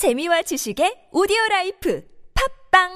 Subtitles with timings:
[0.00, 2.02] 재미와 지식의 오디오 라이프
[2.72, 2.88] 팝빵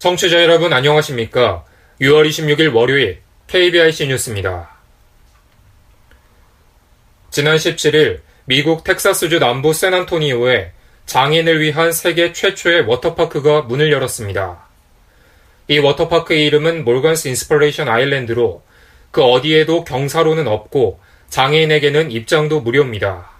[0.00, 1.64] 청취자 여러분 안녕하십니까?
[2.00, 4.76] 6월 26일 월요일 KBIC 뉴스입니다.
[7.30, 10.72] 지난 17일 미국 텍사스주 남부 샌안토니오에
[11.06, 14.66] 장애인을 위한 세계 최초의 워터파크가 문을 열었습니다.
[15.68, 18.62] 이 워터파크의 이름은 몰건스 인스퍼레이션 아일랜드로
[19.10, 23.30] 그 어디에도 경사로는 없고 장애인에게는 입장도 무료입니다.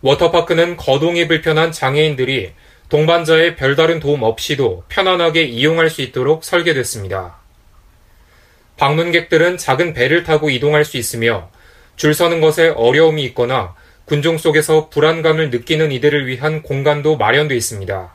[0.00, 2.52] 워터파크는 거동이 불편한 장애인들이
[2.88, 7.36] 동반자의 별다른 도움 없이도 편안하게 이용할 수 있도록 설계됐습니다.
[8.78, 11.50] 방문객들은 작은 배를 타고 이동할 수 있으며
[11.96, 13.74] 줄 서는 것에 어려움이 있거나
[14.10, 18.10] 군종 속에서 불안감을 느끼는 이들을 위한 공간도 마련되어 있습니다.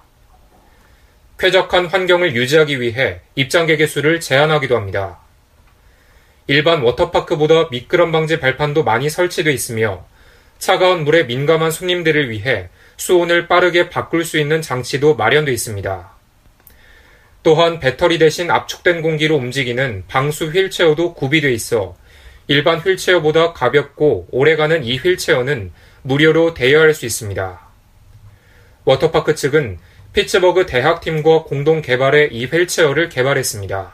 [1.39, 5.19] 쾌적한 환경을 유지하기 위해 입장객의 수를 제한하기도 합니다.
[6.47, 10.05] 일반 워터파크보다 미끄럼 방지 발판도 많이 설치되어 있으며
[10.59, 16.11] 차가운 물에 민감한 손님들을 위해 수온을 빠르게 바꿀 수 있는 장치도 마련되어 있습니다.
[17.41, 21.95] 또한 배터리 대신 압축된 공기로 움직이는 방수 휠체어도 구비되어 있어
[22.47, 25.71] 일반 휠체어보다 가볍고 오래가는 이 휠체어는
[26.03, 27.59] 무료로 대여할 수 있습니다.
[28.85, 29.79] 워터파크 측은
[30.13, 33.93] 피츠버그 대학팀과 공동 개발해 이 휠체어를 개발했습니다.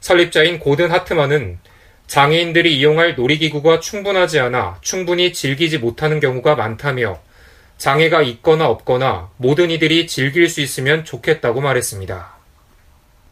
[0.00, 1.58] 설립자인 고든 하트만은
[2.06, 7.20] 장애인들이 이용할 놀이기구가 충분하지 않아 충분히 즐기지 못하는 경우가 많다며
[7.78, 12.34] 장애가 있거나 없거나 모든 이들이 즐길 수 있으면 좋겠다고 말했습니다.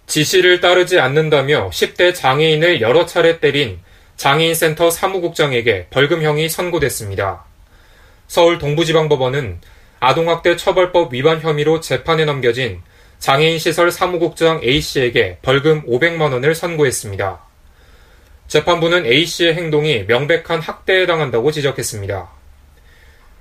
[0.06, 3.78] 지시를 따르지 않는다며 10대 장애인을 여러 차례 때린
[4.16, 7.44] 장애인센터 사무국장에게 벌금형이 선고됐습니다.
[8.28, 9.60] 서울 동부지방법원은
[10.00, 12.82] 아동학대 처벌법 위반 혐의로 재판에 넘겨진
[13.18, 17.40] 장애인시설 사무국장 A씨에게 벌금 500만원을 선고했습니다.
[18.48, 22.28] 재판부는 A씨의 행동이 명백한 학대에 해당한다고 지적했습니다.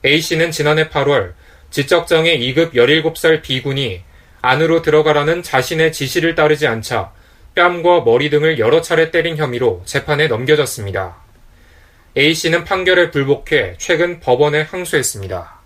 [0.06, 1.34] A씨는 지난해 8월
[1.72, 4.04] 지적장애 2급 17살 B군이
[4.42, 7.12] 안으로 들어가라는 자신의 지시를 따르지 않자
[7.56, 11.18] 뺨과 머리 등을 여러 차례 때린 혐의로 재판에 넘겨졌습니다.
[12.18, 15.60] A씨는 판결에 불복해 최근 법원에 항소했습니다.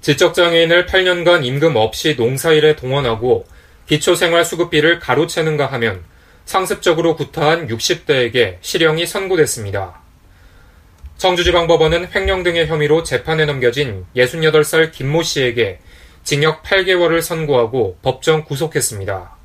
[0.00, 3.46] 지적장애인을 8년간 임금 없이 농사일에 동원하고
[3.86, 6.02] 기초생활수급비를 가로채는가 하면
[6.46, 10.00] 상습적으로 구타한 60대에게 실형이 선고됐습니다.
[11.18, 15.80] 청주지방법원은 횡령 등의 혐의로 재판에 넘겨진 68살 김모 씨에게
[16.24, 19.39] 징역 8개월을 선고하고 법정 구속했습니다.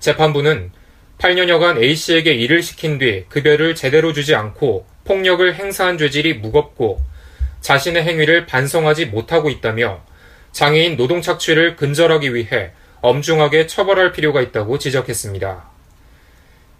[0.00, 0.70] 재판부는
[1.18, 7.02] 8년여간 A씨에게 일을 시킨 뒤 급여를 제대로 주지 않고 폭력을 행사한 죄질이 무겁고
[7.60, 10.04] 자신의 행위를 반성하지 못하고 있다며
[10.52, 15.70] 장애인 노동 착취를 근절하기 위해 엄중하게 처벌할 필요가 있다고 지적했습니다.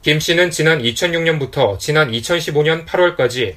[0.03, 3.57] 김 씨는 지난 2006년부터 지난 2015년 8월까지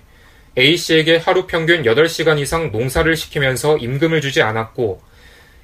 [0.57, 5.01] A씨에게 하루 평균 8시간 이상 농사를 시키면서 임금을 주지 않았고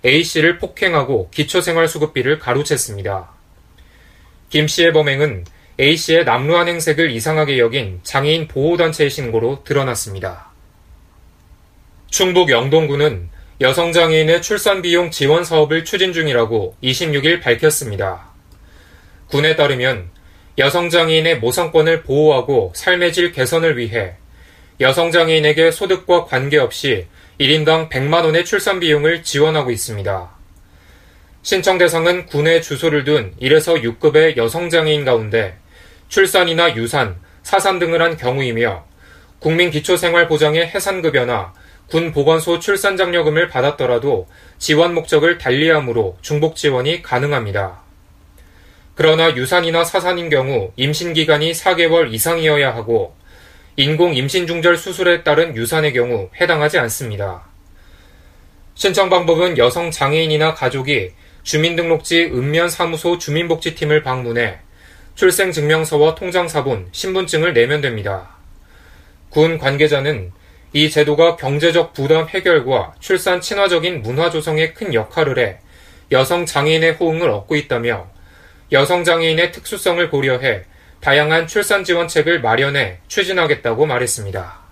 [0.06, 3.43] A씨를 폭행하고 기초생활수급비를 가로챘습니다.
[4.54, 5.46] 김 씨의 범행은
[5.80, 10.52] A씨의 남루한 행색을 이상하게 여긴 장애인 보호단체의 신고로 드러났습니다.
[12.12, 13.30] 충북 영동구는
[13.62, 18.30] 여성장애인의 출산비용 지원 사업을 추진 중이라고 26일 밝혔습니다.
[19.30, 20.12] 군에 따르면
[20.60, 24.14] 여성장애인의 모성권을 보호하고 삶의 질 개선을 위해
[24.80, 27.08] 여성장애인에게 소득과 관계없이
[27.40, 30.43] 1인당 100만원의 출산비용을 지원하고 있습니다.
[31.44, 35.58] 신청 대상은 군에 주소를 둔 1에서 6급의 여성 장애인 가운데
[36.08, 38.86] 출산이나 유산, 사산 등을 한 경우이며
[39.40, 41.54] 국민기초생활보장의 해산급여나
[41.88, 44.26] 군 보건소 출산장려금을 받았더라도
[44.58, 47.82] 지원 목적을 달리하므로 중복 지원이 가능합니다.
[48.96, 53.14] 그러나 유산이나 사산인 경우 임신 기간이 4개월 이상이어야 하고
[53.76, 57.44] 인공 임신 중절 수술에 따른 유산의 경우 해당하지 않습니다.
[58.76, 61.12] 신청 방법은 여성 장애인이나 가족이
[61.44, 64.60] 주민등록지 읍면사무소 주민복지팀을 방문해
[65.16, 68.30] 출생증명서와 통장사본, 신분증을 내면 됩니다.
[69.30, 70.32] 군 관계자는
[70.74, 75.60] 이 제도가 경제적 부담 해결과 출산 친화적인 문화 조성에 큰 역할을 해
[76.12, 78.08] 여성 장애인의 호응을 얻고 있다며
[78.72, 80.64] 여성 장애인의 특수성을 고려해
[81.00, 84.64] 다양한 출산 지원책을 마련해 추진하겠다고 말했습니다.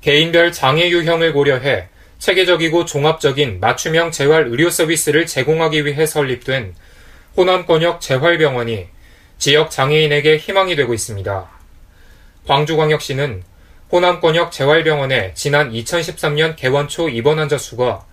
[0.00, 1.88] 개인별 장애 유형을 고려해
[2.18, 6.74] 체계적이고 종합적인 맞춤형 재활 의료 서비스를 제공하기 위해 설립된
[7.36, 8.88] 호남권역 재활병원이
[9.38, 11.48] 지역 장애인에게 희망이 되고 있습니다.
[12.48, 13.44] 광주광역시는
[13.92, 18.04] 호남권역 재활병원에 지난 2013년 개원 초 입원 환자 수가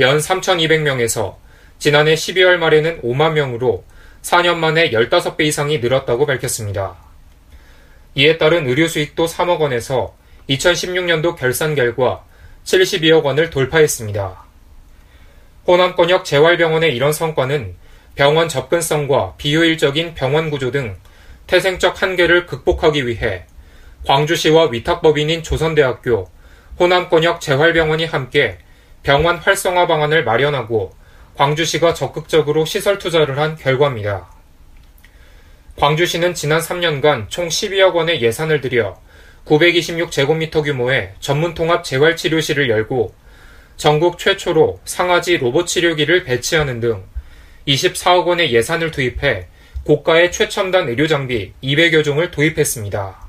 [0.00, 1.36] 연 3,200명에서
[1.78, 3.84] 지난해 12월 말에는 5만 명으로
[4.20, 6.96] 4년 만에 15배 이상이 늘었다고 밝혔습니다.
[8.14, 10.14] 이에 따른 의료 수익도 3억 원에서
[10.50, 12.25] 2016년도 결산 결과
[12.66, 14.44] 72억 원을 돌파했습니다.
[15.68, 17.76] 호남권역 재활병원의 이런 성과는
[18.16, 20.96] 병원 접근성과 비효율적인 병원 구조 등
[21.46, 23.44] 태생적 한계를 극복하기 위해
[24.04, 26.28] 광주시와 위탁법인인 조선대학교,
[26.78, 28.58] 호남권역 재활병원이 함께
[29.02, 30.92] 병원 활성화 방안을 마련하고
[31.36, 34.28] 광주시가 적극적으로 시설 투자를 한 결과입니다.
[35.76, 39.05] 광주시는 지난 3년간 총 12억 원의 예산을 들여
[39.46, 43.14] 926제곱미터 규모의 전문통합 재활치료실을 열고
[43.76, 47.04] 전국 최초로 상하지 로봇 치료기를 배치하는 등
[47.68, 49.46] 24억 원의 예산을 투입해
[49.84, 53.26] 고가의 최첨단 의료 장비 200여 종을 도입했습니다.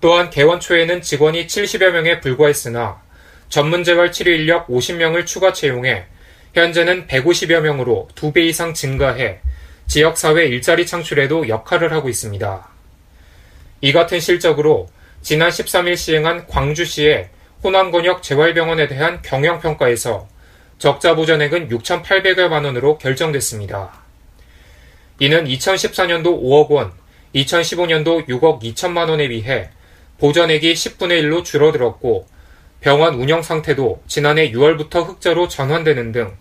[0.00, 3.00] 또한 개원 초에는 직원이 70여 명에 불과했으나
[3.48, 6.04] 전문 재활 치료 인력 50명을 추가 채용해
[6.52, 9.40] 현재는 150여 명으로 2배 이상 증가해
[9.86, 12.68] 지역사회 일자리 창출에도 역할을 하고 있습니다.
[13.80, 14.88] 이 같은 실적으로
[15.22, 17.28] 지난 13일 시행한 광주시의
[17.62, 20.28] 호남권역 재활병원에 대한 경영평가에서
[20.78, 23.92] 적자 보전액은 6,800여만 원으로 결정됐습니다.
[25.18, 26.92] 이는 2014년도 5억 원,
[27.34, 29.70] 2015년도 6억 2천만 원에 비해
[30.18, 32.26] 보전액이 10분의 1로 줄어들었고
[32.80, 36.36] 병원 운영 상태도 지난해 6월부터 흑자로 전환되는 등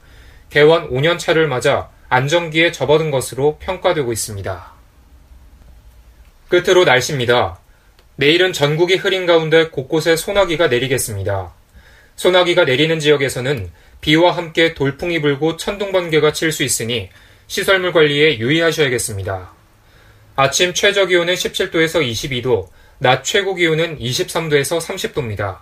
[0.50, 4.71] 개원 5년 차를 맞아 안정기에 접어든 것으로 평가되고 있습니다.
[6.47, 7.59] 끝으로 날씨입니다.
[8.19, 11.54] 내일은 전국이 흐린 가운데 곳곳에 소나기가 내리겠습니다.
[12.16, 13.69] 소나기가 내리는 지역에서는
[14.02, 17.10] 비와 함께 돌풍이 불고 천둥 번개가 칠 수 있으니
[17.46, 19.52] 시설물 관리에 유의하셔야겠습니다.
[20.36, 25.60] 아침 최저 기온은 17도에서 22도, 낮 최고 기온은 23도에서 30도입니다.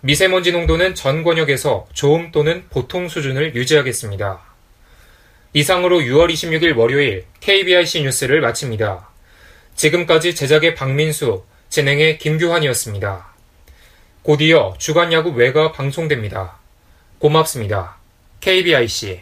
[0.00, 4.40] 미세먼지 농도는 전 권역에서 좋음 또는 보통 수준을 유지하겠습니다.
[5.52, 9.10] 이상으로 6월 26일 월요일 KBIC 뉴스를 마칩니다.
[9.74, 13.26] 지금까지 제작의 박민수, 진행의 김규환이었습니다.
[14.22, 16.58] 곧이어 주간야구 외가 방송됩니다.
[17.18, 17.96] 고맙습니다.
[18.40, 19.20] KBIC